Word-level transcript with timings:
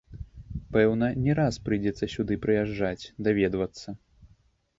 Пэўна, 0.77 1.09
не 1.27 1.35
раз 1.39 1.59
прыйдзецца 1.67 2.09
сюды 2.15 2.39
прыязджаць, 2.47 3.03
даведвацца. 3.29 3.87